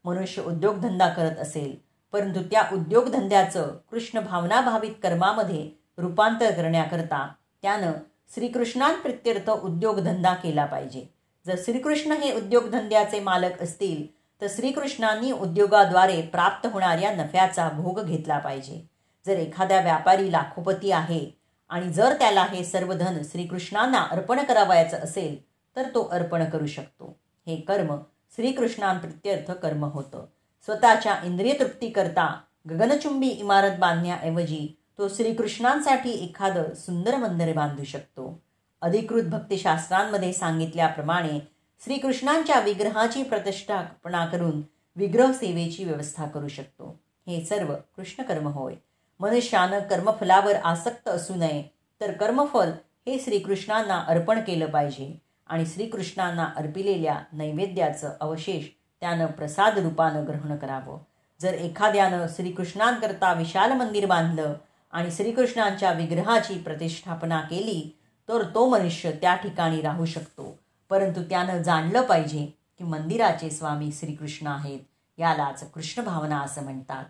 मनुष्य 0.05 0.41
उद्योगधंदा 0.41 1.07
करत 1.09 1.39
असेल 1.39 1.75
परंतु 2.13 2.41
त्या 2.41 2.63
उद्योगधंद्याचं 2.73 3.77
कृष्ण 3.91 4.19
भावनाभावित 4.19 4.91
कर्मामध्ये 5.03 5.69
रूपांतर 5.97 6.51
करण्याकरता 6.51 7.27
त्यानं 7.61 7.91
श्रीकृष्णांप्रित्यर्थ 8.33 9.49
उद्योगधंदा 9.49 10.33
केला 10.33 10.65
पाहिजे. 10.65 11.05
जर 11.45 11.55
श्रीकृष्ण 11.57 12.11
हे 12.11 12.31
उद्योगधंद्याचे 12.31 13.19
मालक 13.19 13.61
असतील 13.61 14.05
तर 14.41 14.47
श्रीकृष्णांनी 14.49 15.31
उद्योगाद्वारे 15.31 16.21
प्राप्त 16.21 16.67
होणाऱ्या 16.73 17.11
नफ्याचा 17.11 17.69
भोग 17.69 18.01
घेतला 18.03 18.37
पाहिजे. 18.37 18.81
जर 19.25 19.37
एखाद्या 19.39 19.81
व्यापारी 19.81 20.31
लाखोपती 20.31 20.91
आहे 20.91 21.37
आणि 21.69 21.89
जर 21.89 22.13
त्याला 22.13 22.43
हे 22.43 22.63
सर्व 22.63 22.93
धन 22.93 23.21
श्रीकृष्णांना 23.23 24.01
अर्पण 24.11 24.43
करावायचं 24.43 24.97
असेल 24.97 25.41
तर 25.75 25.83
तो 25.83 26.03
अर्पण 26.11 26.49
करू 26.49 26.65
शकतो. 26.65 27.17
हे 27.47 27.55
कर्म 27.55 27.95
श्रीकृष्णांप्रित्यर्थ 28.31 29.51
कर्म 29.51 29.85
होतं. 29.85 30.25
स्वतःच्या 30.65 31.17
इंद्रिय 31.23 31.53
तृप्तीकरता 31.59 32.39
गगनचुंबी 32.69 33.27
इमारत 33.27 33.71
बांधण्याऐवजी 33.79 34.77
तो 34.97 35.07
श्रीकृष्णांसाठी 35.09 36.11
एखादं 36.11 36.75
सुंदर 36.75 37.15
मंदिर 37.15 37.53
बांधू 37.53 37.83
शकतो. 37.83 38.43
अधिकृत 38.81 39.23
भक्तिशास्त्रांमध्ये 39.23 40.33
सांगितल्याप्रमाणे 40.33 41.39
श्रीकृष्णांच्या 41.83 42.59
विग्रहाची 42.59 43.23
प्रतिष्ठापना 43.23 44.25
करून 44.25 44.61
विग्रह 44.95 45.31
सेवेची 45.31 45.83
व्यवस्था 45.83 46.25
करू 46.25 46.47
शकतो. 46.47 46.99
हे 47.27 47.45
सर्व 47.45 47.73
कृष्णकर्म 47.95 48.47
होय. 48.47 48.73
मनुष्यानं 49.19 49.79
कर्मफलावर 49.79 50.55
आसक्त 50.55 51.07
असू 51.07 51.35
नये 51.35 51.63
तर 52.01 52.11
कर्मफल 52.11 52.71
हे 53.07 53.19
श्रीकृष्णांना 53.19 53.99
अर्पण 54.07 54.39
केलं 54.39 54.65
पाहिजे. 54.65 55.24
आणि 55.47 55.65
श्रीकृष्णांना 55.65 56.45
अर्पिलेल्या 56.55 57.19
नैवेद्याचं 57.33 58.13
अवशेष 58.21 58.65
त्यानं 59.01 59.25
प्रसाद 59.25 59.77
रूपानं 59.77 60.27
ग्रहण 60.27 60.55
करावं. 60.55 60.99
जर 61.41 61.53
एखाद्यानं 61.53 62.27
श्रीकृष्णांकरता 62.27 63.33
विशाल 63.33 63.71
मंदिर 63.71 64.05
बांधलं 64.05 64.53
आणि 64.91 65.11
श्रीकृष्णांच्या 65.11 65.91
विग्रहाची 65.91 66.59
प्रतिष्ठापना 66.59 67.41
केली 67.41 67.97
तर 68.29 68.43
तो 68.43 68.69
मनुष्य 68.69 69.11
त्या 69.11 69.35
ठिकाणी 69.35 69.81
राहू 69.81 70.05
शकतो. 70.05 70.59
परंतु 70.89 71.23
त्यानं 71.23 71.61
जाणलं 71.61 72.01
पाहिजे 72.01 72.45
की 72.77 72.83
मंदिराचे 72.83 73.49
स्वामी 73.49 73.91
श्रीकृष्ण 73.91 74.47
आहेत 74.47 74.79
यालाच 75.17 75.71
कृष्ण 75.71 76.03
भावना 76.03 76.39
असं 76.39 76.63
म्हणतात. 76.63 77.05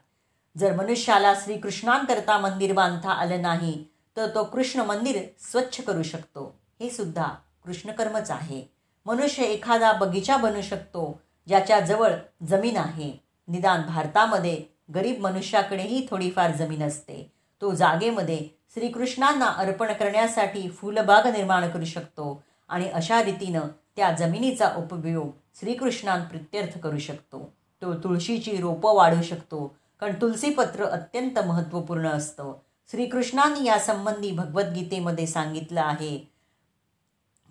जर 0.58 0.76
मनुष्याला 0.76 1.34
श्रीकृष्णांकरता 1.36 2.38
मंदिर 2.38 2.74
बांधता 2.74 3.10
आलं 3.10 3.42
नाही 3.42 3.86
तर 4.18 4.28
तो 4.36 4.44
कृष्ण 4.44 4.80
मंदिर 4.80 5.22
स्वच्छ 5.40 5.82
करू 5.82 6.04
शकतो. 6.04 6.60
हे 6.80 6.90
सुद्धा 6.90 7.28
कृष्णकर्मच 7.66 8.32
आहे. 8.32 8.72
मनुष्य 9.06 9.44
एखादा 9.44 9.92
बगीचा 9.92 10.38
बनू 10.38 10.62
शकतो 10.62 11.22
ज्याच्या 11.48 11.80
जवळ 11.80 12.12
जमीन 12.44 12.78
आहे. 12.78 13.24
निदान 13.48 13.82
भारतामध्ये 13.82 14.64
गरीब 14.96 15.22
मनुष्याकडेही 15.22 16.08
थोडीफार 16.10 16.52
जमीन 16.52 16.84
असते. 16.84 17.32
तो 17.62 17.72
जागेमध्ये 17.72 18.48
श्रीकृष्णांना 18.74 19.46
अर्पण 19.46 19.94
करण्यासाठी 19.94 20.70
फुलबाग 20.70 21.28
निर्माण 21.28 21.70
करू 21.70 21.86
शकतो 21.86 22.44
आणि 22.70 22.90
अशा 22.90 23.24
रीतीनं 23.24 23.62
त्या 23.96 24.12
जमिनीचा 24.12 24.70
उपयोग 24.78 25.30
श्रीकृष्णांप्रित्यर्थ 25.60 26.80
करू 26.80 26.98
शकतो. 26.98 27.54
तो 27.82 27.94
तुळशीची 27.94 28.58
रोपं 28.58 28.96
वाढू 28.96 29.22
शकतो 29.24 29.76
कारण 30.00 30.14
तुलसीपत्र 30.22 30.86
अत्यंत 30.86 31.40
महत्त्वपूर्ण 31.40 32.08
असतं. 32.08 32.54
श्रीकृष्णांनी 32.92 33.68
यासंबंधी 33.68 34.32
भगवद्गीतेमध्ये 34.32 35.28
सांगितलं 35.28 35.82
आहे 35.82 36.35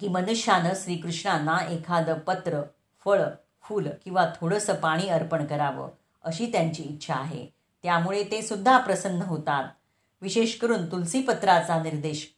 की 0.01 0.09
मनुष्यानं 0.09 0.71
श्रीकृष्णांना 0.77 1.59
एखादं 1.69 2.19
पत्र 2.19 2.63
फळ 3.05 3.23
फूल 3.63 3.89
किंवा 4.05 4.33
थोडंसं 4.41 4.75
पाणी 4.75 5.09
अर्पण 5.09 5.47
करावं 5.47 5.89
अशी 6.25 6.47
त्यांची 6.47 6.83
इच्छा 6.83 7.15
आहे. 7.15 7.47
त्यामुळे 7.83 8.25
ते 8.25 8.43
सुद्धा 8.43 8.79
प्रसन्न 8.79 9.23
होतात. 9.23 9.65
विशेष 10.23 10.59
करून 10.59 10.93
तुलसीपत्राचा 10.93 11.83
निर्देश. 11.83 12.35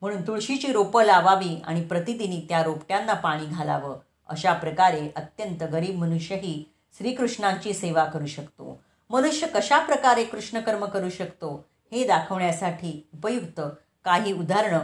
म्हणून 0.00 0.26
तुळशीची 0.26 0.72
रोपं 0.72 1.04
लावावी 1.04 1.62
आणि 1.64 1.84
प्रतिदिनी 1.84 2.46
त्या 2.48 2.62
रोपट्यांना 2.62 3.12
पाणी 3.12 3.46
घालावं. 3.46 3.96
अशा 4.28 4.52
प्रकारे 4.52 5.10
अत्यंत 5.16 5.62
गरीब 5.62 5.96
मनुष्यही 5.96 6.72
श्रीकृष्णांची 6.98 7.72
सेवा 7.72 8.04
करू 8.04 8.26
शकतो. 8.26 8.80
मनुष्य 9.10 9.46
कशा 9.46 9.78
प्रकारे 9.78 10.24
कृष्णकर्म 10.24 10.84
करू 10.84 11.10
शकतो 11.10 11.64
हे 11.92 12.06
दाखवण्यासाठी 12.06 13.08
उपयुक्त 13.14 13.60
काही 14.04 14.32
उदाहरणं 14.32 14.80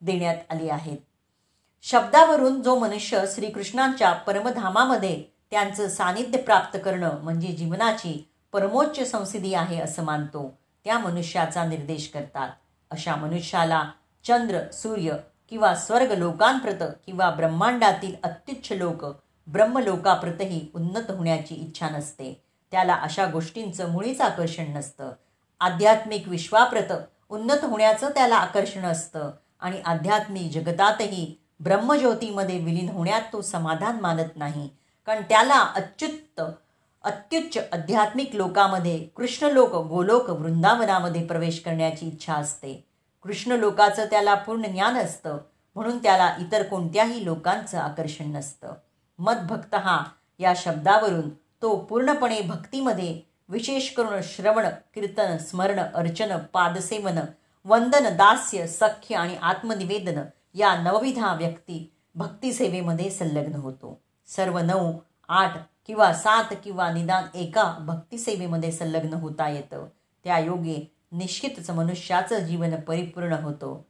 देण्यात 0.00 0.36
आली 0.50 0.68
आहेत. 0.68 0.98
शब्दावरून 1.84 2.62
जो 2.62 2.78
मनुष्य 2.78 3.24
श्रीकृष्णांच्या 3.34 4.12
परमधामामध्ये 4.12 5.24
त्यांचं 5.50 5.88
सानिध्य 5.88 6.38
प्राप्त 6.38 6.78
करणं 6.84 7.22
म्हणजे 7.22 7.48
जीवनाची 7.48 8.30
परमोच्च 8.52 9.10
संसिधी 9.10 9.54
आहे 9.54 9.80
असं 9.80 10.02
मानतो. 10.02 10.58
त्या 10.84 10.98
मनुष्याचा 10.98 11.64
निर्देश 11.64 12.10
करतात. 12.14 12.48
अशा 12.90 13.16
मनुष्याला 13.16 13.90
चंद्र 14.24 14.70
सूर्य 14.72 15.16
किंवा 15.50 15.74
स्वर्ग 15.74 16.12
लोकांप्रत 16.12 16.84
किंवा 17.06 17.30
ब्रह्मांडातील 17.30 18.14
अत्युच्च 18.22 18.72
लोक 18.72 19.04
ब्रह्मलोकाप्रतही 19.46 20.66
उन्नत 20.74 21.10
होण्याची 21.10 21.54
इच्छा 21.54 21.88
नसते. 21.88 22.44
त्याला 22.70 22.94
अशा 22.94 23.26
गोष्टींचं 23.26 23.90
मुळीच 23.90 24.20
आकर्षण 24.20 24.76
नसतं. 24.76 25.10
आध्यात्मिक 25.60 26.28
विश्वाप्रत 26.28 26.92
उन्नत 27.28 27.64
होण्याचं 27.64 28.08
त्याला 28.08 28.36
आकर्षण 28.36 28.84
असतं 28.84 29.30
आणि 29.60 29.80
आध्यात्मिक 29.84 30.52
जगतातही 30.52 31.41
ब्रह्मज्योतीमध्ये 31.62 32.58
विलीन 32.58 32.88
होण्यात 32.88 33.20
तो 33.32 33.40
समाधान 33.42 34.00
मानत 34.00 34.36
नाही. 34.36 34.68
कारण 35.06 35.22
त्याला 35.22 35.54
अच्युत 35.54 36.40
अत्युच्च 37.04 37.62
आध्यात्मिक 37.72 38.34
लोकामध्ये 38.34 38.98
कृष्णलोक 39.16 39.74
गोलोक 39.74 40.30
वृंदावनामध्ये 40.30 41.26
प्रवेश 41.26 41.60
करण्याची 41.60 42.06
इच्छा 42.06 42.34
असते. 42.34 42.84
कृष्णलोकाचं 43.22 44.04
त्याला 44.04 44.34
पूर्ण 44.34 44.62
ज्ञान 44.62 44.96
असतं. 44.96 45.38
म्हणून 45.74 45.98
त्याला 45.98 46.34
इतर 46.40 46.62
कोणत्याही 46.62 47.24
लोकांचं 47.24 47.78
आकर्षण 47.78 48.32
नसतं. 48.32 48.72
मदभक्त 49.18 49.74
हा 49.74 50.04
या 50.38 50.52
शब्दावरून 50.56 51.28
तो 51.30 51.76
पूर्णपणे 51.76 52.40
भक्तीमध्ये 52.40 53.20
विशेष 53.48 53.90
करून 53.92 54.20
श्रवण 54.22 54.66
कीर्तन 54.94 55.36
स्मरण 55.36 55.78
अर्चन 55.78 56.38
पादसेवन 56.52 57.18
वंदन 57.64 58.16
दास्य 58.16 58.66
सख्य 58.66 59.14
आणि 59.14 59.36
आत्मनिवेदन 59.42 60.20
या 60.54 60.74
नवविधा 60.76 61.34
व्यक्ती 61.34 61.92
भक्तिसेवेमध्ये 62.14 63.10
संलग्न 63.10 63.54
होतो. 63.54 64.00
सर्व 64.26 64.58
नऊ 64.58 64.92
आठ 65.28 65.56
किंवा 65.86 66.12
सात 66.12 66.54
किंवा 66.64 66.92
निदान 66.92 67.24
एका 67.34 67.76
भक्तिसेवेमध्ये 67.80 68.72
संलग्न 68.72 69.14
होता 69.14 69.48
येतं. 69.48 69.86
त्या 70.24 70.38
योगे 70.38 70.92
निश्चितच 71.12 71.70
मनुष्याचं 71.70 72.38
जीवन 72.38 72.74
परिपूर्ण 72.74 73.32
होतो. 73.32 73.86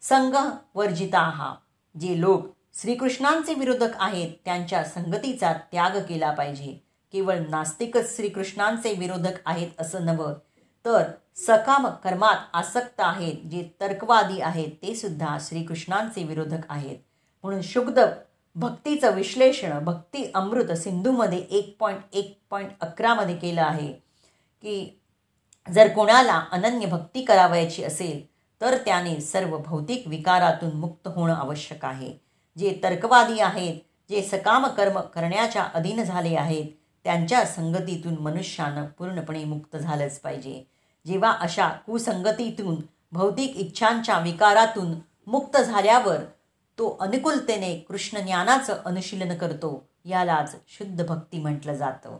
संघ 0.00 0.36
वर्जिता 0.74 1.20
हा 1.20 1.54
जे 2.00 2.20
लोक 2.20 2.46
श्रीकृष्णांचे 2.74 3.54
विरोधक 3.54 3.88
आहेत 3.94 4.32
त्यांच्या 4.44 4.84
संगतीचा 4.84 5.52
त्याग 5.52 5.90
केला 5.90 6.30
पाहिजे. 6.30 6.84
केवळ 7.12 7.38
नास्तिकच 7.48 8.16
श्रीकृष्णांचे 8.16 8.94
विरोधक 8.94 9.32
आहेत 9.46 9.68
असं 9.78 10.04
नवं 10.04 10.34
तर 10.84 11.10
सकाम 11.36 11.86
कर्मात 12.04 12.36
आसक्त 12.52 13.00
आहेत 13.00 13.48
जे 13.50 13.62
तर्कवादी 13.80 14.40
आहेत 14.40 14.72
ते 14.82 14.94
सुद्धा 14.94 15.36
श्रीकृष्णांचे 15.40 16.22
विरोधक 16.24 16.64
आहेत. 16.68 16.96
म्हणून 17.44 17.60
शुद्ध 17.62 18.02
भक्तीचं 18.56 19.14
विश्लेषण 19.14 19.78
भक्ती 19.84 20.30
अमृत 20.34 20.72
सिंधूमध्ये 20.72 21.38
एक 21.38 21.76
पॉईंट 21.80 22.00
एक 22.12 22.38
पॉईंट 22.50 22.70
अकरामध्ये 22.80 23.36
केलं 23.36 23.62
आहे 23.62 23.92
की 24.62 25.00
जर 25.72 25.88
कोणाला 25.88 26.42
अनन्य 26.52 26.86
भक्ती 26.86 27.22
करावयाची 27.24 27.84
असेल 27.84 28.24
तर 28.60 28.76
त्याने 28.76 29.20
सर्व 29.20 29.56
भौतिक 29.58 30.08
विकारातून 30.08 30.72
मुक्त 30.72 31.08
होणं 31.08 31.34
आवश्यक 31.34 31.84
आहे. 31.84 32.12
जे 32.56 32.80
तर्कवादी 32.82 33.40
आहेत 33.40 33.80
जे 34.10 34.22
सकाम 34.22 34.66
कर्म 34.66 35.00
करण्याच्या 35.00 35.62
अधीन 35.74 36.02
झाले 36.02 36.34
आहेत 36.36 36.64
त्यांच्या 37.04 37.44
संगतीतून 37.44 38.16
मनुष्यानं 38.18 38.86
पूर्णपणे 38.98 39.44
मुक्त 39.44 39.76
झालंच 39.76 40.18
पाहिजे. 40.20 40.62
जेव्हा 41.06 41.32
अशा 41.32 41.68
कुसंगतीतून 41.68 42.76
भौतिक 43.12 43.56
इच्छांच्या 43.56 44.18
विकारातून 44.18 44.94
मुक्त 45.26 45.56
झाल्यावर 45.56 46.16
तो 46.78 46.96
अनुकूलतेने 47.00 47.78
कृष्ण 47.78 48.18
ज्ञानाचं 48.18 48.82
अनुशीलन 48.84 49.36
करतो 49.36 49.88
यालाच 50.04 50.56
शुद्ध 50.68 51.06
भक्ती 51.06 51.38
म्हटलं 51.38 51.74
जातं. 51.74 52.18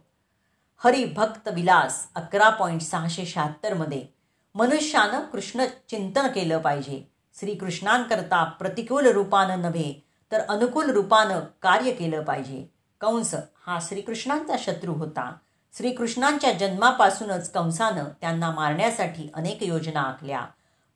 हरिभक्त 0.84 1.48
विलास 1.48 2.08
अकरा 2.14 2.50
पॉईंट 2.50 2.80
सहाशे 2.80 3.26
शहात्तरमध्ये 3.26 4.06
मनुष्यानं 4.54 5.20
कृष्ण 5.20 5.64
चिंतन 5.88 6.26
केलं 6.26 6.58
पाहिजे. 6.58 7.10
श्रीकृष्णांकरता 7.40 8.44
प्रतिकूल 8.44 9.06
रूपानं 9.06 9.60
नव्हे 9.60 10.04
तर 10.32 10.40
अनुकूल 10.40 10.90
रूपानं 10.90 11.40
कार्य 11.62 11.92
केलं 11.92 12.22
पाहिजे. 12.22 12.66
कंस 13.00 13.34
हा 13.66 13.78
श्रीकृष्णांचा 13.82 14.56
शत्रू 14.58 14.92
होता. 14.92 15.34
श्रीकृष्णांच्या 15.76 16.52
जन्मापासूनच 16.52 17.52
कंसानं 17.52 18.04
त्यांना 18.20 18.50
मारण्यासाठी 18.50 19.30
अनेक 19.34 19.62
योजना 19.62 20.00
आखल्या. 20.00 20.40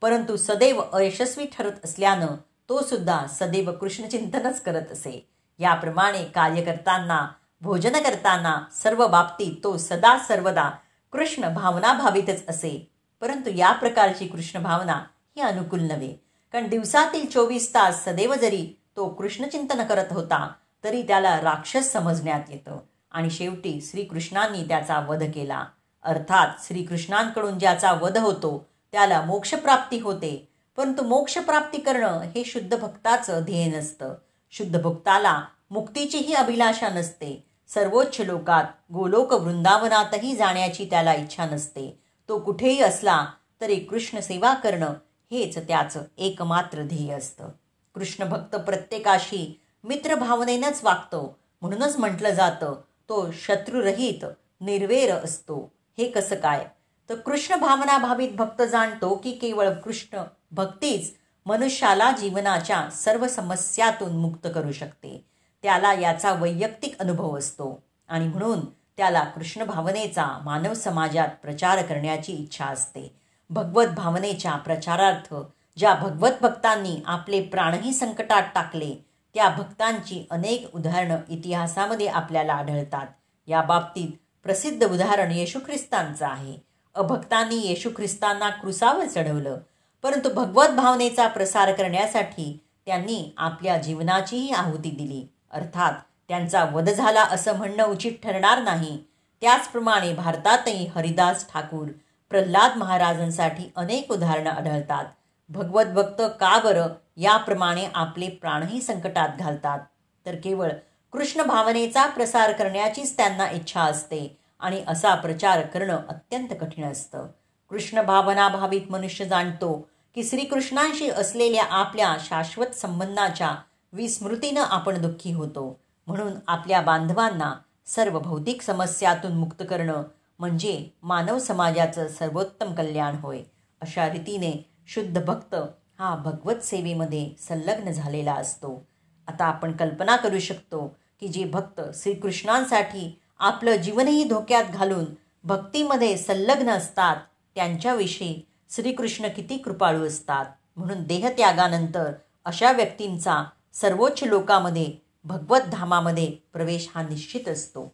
परंतु 0.01 0.37
सदैव 0.37 0.83
अयशस्वी 0.93 1.47
ठरत 1.59 1.73
असल्यानं 1.85 2.27
तो 2.69 2.83
सुद्धा 2.83 3.27
सदैव 3.27 3.73
कृष्णचिंतनच 3.73 4.63
करत 4.63 4.93
असे. 4.93 5.29
याप्रमाणे 5.59 6.25
कार्य 6.25 6.63
करताना 6.63 7.29
भोजन 7.61 7.93
करताना 7.93 8.63
सर्व 8.73 9.07
बाबतीत 9.07 9.65
तो 9.65 9.77
सदा 9.77 10.19
सर्वदा 10.19 10.71
कृष्ण 11.13 11.55
भावनाभावितच 11.55 12.49
असे. 12.49 12.91
परंतु 13.21 13.51
या 13.51 13.73
प्रकारची 13.73 14.27
कृष्ण 14.27 14.63
भावना 14.63 15.03
ही 15.37 15.41
अनुकूल 15.41 15.81
नव्हे. 15.81 16.15
कारण 16.53 16.69
दिवसातील 16.69 17.31
चोवीस 17.31 17.75
तास 17.75 18.05
सदैव 18.05 18.35
जरी 18.35 18.81
तो 18.97 19.09
कृष्णचिंतन 19.09 19.85
करत 19.85 20.07
होता 20.11 20.53
तरी 20.85 21.03
त्याला 21.03 21.41
राक्षस 21.41 21.93
समजण्यात 21.93 22.41
येतं. 22.49 22.79
आणि 23.15 23.31
शेवटी 23.31 23.81
श्रीकृष्णांनी 23.91 24.63
त्याचा 24.63 25.01
वध 25.09 25.23
केला. 25.35 25.65
अर्थात 26.03 26.49
श्रीकृष्णांकडून 26.67 27.59
ज्याचा 27.59 27.93
वध 27.93 28.19
होतो 28.19 28.67
त्याला 28.93 29.21
मोक्षप्राप्ती 29.21 30.01
होते. 30.01 30.49
परंतु 30.77 31.03
मोक्षप्राप्ती 31.03 31.79
करणं 31.79 32.21
हे 32.21 32.45
शुद्ध 32.45 32.77
भक्ताचं 32.77 33.41
ध्येय 33.45 33.79
नसतं. 33.79 34.15
शुद्ध 34.51 34.81
भक्ताला 34.81 35.43
मुक्तीचीही 35.71 36.35
अभिलाषा 36.35 36.89
नसते. 36.89 37.47
सर्वोच्च 37.69 38.21
लोकात 38.21 38.65
गोलोक 38.93 39.33
वृंदावनातही 39.33 40.37
जाण्याची 40.37 40.85
त्याला 40.85 41.15
इच्छा 41.15 41.45
नसते. 41.45 42.01
तो 42.29 42.39
कुठेही 42.39 42.83
असला 42.83 43.27
तरी 43.61 43.77
कृष्ण 43.77 44.19
सेवा 44.19 44.55
करणं 44.55 44.95
हेच 45.31 45.59
त्याचं 45.59 46.03
एकमात्र 46.19 46.83
ध्येय 46.83 47.13
असतं. 47.15 47.49
कृष्ण 47.95 48.25
भक्त 48.25 48.57
प्रत्येकाशी 48.57 49.61
मित्रभावनेनंच 49.85 50.81
वागतो. 50.83 51.39
म्हणूनच 51.61 51.97
म्हटलं 51.97 52.31
जातं 52.31 52.75
तो 53.09 53.31
शत्रुरहित 53.33 54.25
निर्वेर 54.61 55.15
असतो. 55.15 55.73
हे 55.99 56.11
कसं 56.11 56.35
काय? 56.35 56.67
तर 57.09 57.15
कृष्ण 57.15 57.57
भावना 57.57 57.99
भावित 57.99 58.29
भक्त 58.35 58.63
जाणतो 58.63 59.15
की 59.15 59.33
केवळ 59.33 59.73
कृष्ण 59.73 60.23
भक्तीच 60.53 61.15
मनुष्याला 61.47 62.11
जीवनाच्या 62.11 62.91
सर्व 62.91 63.29
समस्यातून 63.29 64.17
मुक्त 64.17 64.49
करू 64.55 64.73
शकते. 64.73 65.25
त्याला 65.63 65.93
याचा 65.93 66.33
वैयक्तिक 66.33 66.99
अनुभव 66.99 67.39
असतो 67.39 67.83
आणि 68.09 68.29
म्हणून 68.29 68.61
त्याला 68.97 69.25
कृष्ण 69.25 69.65
भावनेचा 69.65 70.41
मानव 70.45 70.75
समाजात 70.75 71.29
प्रचार 71.43 71.83
करण्याची 71.83 72.33
इच्छा 72.33 72.65
असते. 72.65 73.15
भगवत 73.51 73.87
भावनेच्या 73.87 74.57
प्रचारार्थ 74.57 75.35
ज्या 75.77 75.95
भगवत 75.95 76.31
भक्तांनी 76.41 77.03
आपले 77.07 77.43
प्राणही 77.43 77.93
संकटात 77.93 78.43
टाकले 78.55 79.05
त्या 79.35 79.49
भक्तांची 79.49 80.27
अनेक 80.31 80.71
उदाहरणं 80.75 81.17
इतिहासामध्ये 81.29 82.07
आपल्याला 82.07 82.55
आढळतात. 82.55 83.07
या 83.47 83.63
बाबतीत 83.63 84.09
प्रसिद्ध 84.43 84.87
उदाहरण 84.87 85.31
येशू 85.31 85.59
ख्रिस्तांचं 85.59 86.27
आहे. 86.27 86.57
अभक्तांनी 86.95 87.57
येशू 87.57 87.91
ख्रिस्तांना 87.97 88.51
क्रुसावर 88.51 89.07
चढवलं. 89.07 89.57
परंतु 90.03 90.29
भगवत 90.29 90.69
भावनेचा 90.69 91.29
प्रसार 91.29 91.73
करण्यासाठी 91.73 92.59
त्यांनी 92.87 93.35
आपल्या 93.37 93.79
जीवनाचीही 93.79 94.51
आहुती 94.51 94.91
दिली. 94.91 95.29
अर्थात 95.51 95.93
त्यांचा 96.29 96.65
वध 96.65 96.91
झाला 96.91 97.23
असं 97.23 97.57
म्हणणं 97.57 97.87
उचित 97.87 98.13
ठरणार 98.25 98.63
नाही. 98.63 98.99
त्याचप्रमाणे 99.41 100.13
भारतातही 100.13 100.87
हरिदास 100.87 101.53
ठाकूर 101.53 101.89
प्रल्हाद 102.31 102.77
महाराजांसाठी 102.77 103.73
अनेक 103.77 104.13
उदाहरणं 104.13 104.51
आढळतात. 104.51 105.05
भगवत 105.49 105.85
भक्त 105.85 106.23
का 106.41 106.61
बरं 106.65 106.87
याप्रमाणे 107.17 107.89
आपले 107.95 108.29
प्राणही 108.29 108.81
संकटात 108.81 109.29
घालतात. 109.39 109.79
तर 110.27 110.35
केवळ 110.35 110.69
कृष्ण 111.13 111.43
भावनेचा 111.43 112.07
प्रसार 112.07 112.53
करण्याचीच 112.53 113.17
त्यांना 113.17 113.51
इच्छा 113.51 113.81
असते 113.81 114.39
आणि 114.61 114.85
असा 114.89 115.15
प्रचार 115.15 115.61
करणं 115.61 115.97
अत्यंत 116.09 116.49
कठीण 116.61 116.85
असतं. 116.85 117.27
कृष्ण 117.71 118.03
भावना 118.03 118.49
भावित 118.49 118.81
मनुष्य 118.91 119.25
जाणतो 119.25 119.89
की 120.15 120.25
श्रीकृष्णांशी 120.25 121.11
असलेल्या 121.11 121.65
आपल्या 121.65 122.17
शाश्वत 122.21 122.67
संबंधाच्या 122.67 123.55
विस्मृतीनं 123.93 124.61
आपण 124.61 125.03
दुःखी 125.03 125.33
होतो. 125.33 125.81
म्हणून 126.07 126.33
आपल्या 126.49 126.81
बांधवांना 126.81 127.55
सर्व 127.87 128.19
भौतिक 128.19 128.63
समस्यातून 128.63 129.33
मुक्त 129.33 129.63
करणं 129.71 130.03
म्हणजे 130.39 130.89
मानव 131.03 131.39
समाजाचं 131.39 132.09
सर्वोत्तम 132.09 132.75
कल्याण 132.75 133.17
होय. 133.17 133.41
अशा 133.81 134.09
रीतीने 134.09 134.71
शुद्ध 134.87 135.25
भक्त 135.25 135.55
हा 135.99 136.15
भगवत 136.17 136.61
सेवेमध्ये 136.63 137.31
संलग्न 137.39 137.91
झालेला 137.91 138.35
असतो. 138.35 138.87
आता 139.29 139.45
आपण 139.45 139.73
कल्पना 139.73 140.17
करू 140.17 140.39
शकतो 140.39 140.87
की 141.21 141.29
जे 141.29 141.45
भक्त 141.45 141.81
श्रीकृष्णांसाठी 141.95 143.19
आपलं 143.39 143.77
जीवनही 143.77 144.25
धोक्यात 144.25 144.65
घालून 144.65 145.05
भक्तीमध्ये 145.45 146.17
संलग्न 146.17 146.71
असतात 146.71 147.17
त्यांच्याविषयी 147.55 148.41
श्रीकृष्ण 148.71 149.29
किती 149.29 149.57
कृपाळू 149.57 150.07
असतात. 150.07 150.47
म्हणून 150.77 151.03
देहत्यागानंतर 151.03 152.13
अशा 152.45 152.73
व्यक्तींचा 152.73 153.45
सर्वोच्च 153.73 154.23
लोकामध्ये 154.25 154.93
भगवत 155.25 155.61
धामामध्ये 155.73 156.31
प्रवेश 156.53 156.89
हा 156.95 157.03
निश्चित 157.03 157.49
असतो. 157.49 157.93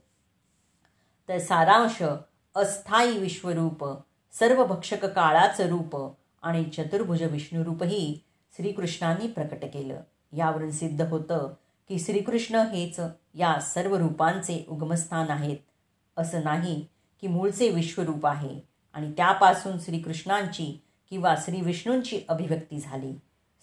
तर 1.28 1.38
सारांश 1.38 2.02
अस्थायी 2.54 3.18
विश्वरूप 3.18 3.84
सर्व 4.32 4.64
भक्षक 4.64 5.04
काळाचं 5.04 5.68
रूप 5.68 5.96
आणि 6.42 6.64
चतुर्भुज 6.64 7.22
विष्णुरूपही 7.22 8.20
श्रीकृष्णांनी 8.56 9.26
प्रकट 9.26 9.64
केलं. 9.64 10.00
यावरून 10.32 10.70
सिद्ध 10.70 11.02
होतं 11.02 11.52
की 11.88 11.98
श्रीकृष्ण 11.98 12.54
हेच 12.54 13.00
या 13.34 13.60
सर्व 13.60 13.96
रूपांचे 13.96 14.64
उगमस्थान 14.68 15.30
आहेत 15.30 15.56
असं 16.16 16.44
नाही 16.44 16.86
की 17.20 17.26
मूळचे 17.26 17.68
विश्वरूप 17.70 18.26
आहे 18.26 18.60
आणि 18.92 19.12
त्यापासून 19.12 19.78
श्रीकृष्णांची 19.80 20.82
किंवा 21.10 21.34
श्रीविष्णूंची 21.36 22.20
अभिव्यक्ती 22.28 22.80
झाली. 22.80 23.12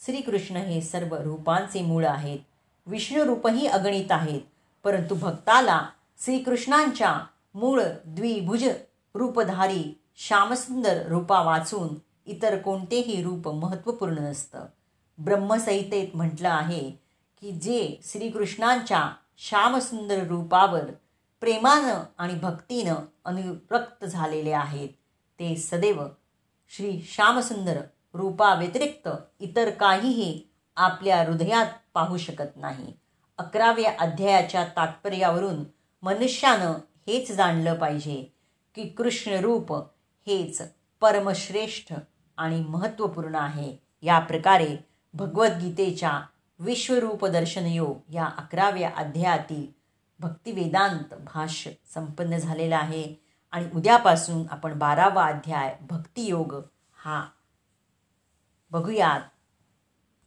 श्रीकृष्ण 0.06 0.56
हे 0.56 0.82
सर्व 0.82 1.16
रूपांचे 1.16 1.82
मूळ 1.82 2.06
आहेत. 2.06 2.40
विष्णुरूपही 2.86 3.68
अगणित 3.68 4.12
आहेत 4.12 4.42
परंतु 4.84 5.16
भक्ताला 5.16 5.88
श्रीकृष्णांच्या 6.20 7.18
मूळ 7.56 7.82
द्विभुज 8.06 8.64
रूपधारी 9.16 9.98
श्यामसुंदर 10.18 11.08
रूपा 11.08 11.42
वाचून 11.42 11.96
इतर 12.28 12.58
कोणतेही 12.58 13.24
रूप 13.24 13.48
महत्त्वपूर्ण 13.48 14.18
नसतं. 14.18 14.66
ब्रह्मसंहितेत 15.18 16.16
म्हटलं 16.16 16.50
आहे 16.50 16.90
की 17.42 17.52
जे 17.52 18.00
श्रीकृष्णांच्या 18.04 19.12
श्यामसुंदर 19.38 20.28
रूपावर 20.28 20.92
प्रेमानं 21.42 22.04
आणि 22.18 22.34
भक्तीनं 22.34 22.96
अनुरक्त 23.26 24.06
झालेले 24.06 24.52
आहेत 24.52 24.90
ते 25.40 25.56
सदैव 25.56 26.02
श्री 26.68 27.02
श्यामसुंदर 27.02 27.82
रूपाव्यतिरिक्त 28.14 29.10
इतर 29.40 29.70
काहीही 29.70 30.42
आपल्या 30.76 31.24
हृदयात 31.24 31.68
पाहू 31.94 32.18
शकत 32.18 32.56
नाही. 32.56 32.94
अकराव्या 33.38 33.92
अध्यायाच्या 34.00 34.64
तात्पर्यावरून 34.66 35.64
मनुष्यानं 36.02 36.74
हेच 37.08 37.32
जाणलं 37.32 37.74
पाहिजे 37.74 38.36
की 38.76 38.88
कृष्ण 38.88 39.32
रूप 39.32 39.74
हेच 40.28 40.62
परमश्रेष्ठ 41.02 41.94
आणि 42.38 42.66
महत्त्वपूर्ण 42.70 43.36
आहे. 43.36 43.78
या 44.02 44.20
प्रकारे 44.20 44.78
भगवद्गीतेच्या 45.14 46.22
विश्वरूप 46.60 47.26
दर्शनयोग 47.26 48.14
या 48.14 48.26
अकराव्या 48.26 48.92
अध्यायातील 48.98 49.68
भक्तिवेदांत 50.20 51.14
भाष्य 51.14 51.72
संपन्न 51.94 52.38
झालेलं 52.38 52.76
आहे. 52.76 53.16
आणि 53.52 53.70
उद्यापासून 53.76 54.44
आपण 54.52 54.80
बारावा 54.80 55.26
अध्याय 55.26 55.78
भक्तियोग 55.82 56.56
हा 56.98 57.26
बघूयात. 58.72 59.22